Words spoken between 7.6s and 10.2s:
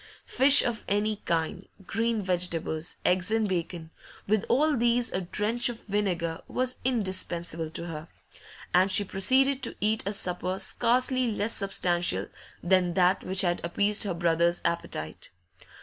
to her. And she proceeded to eat a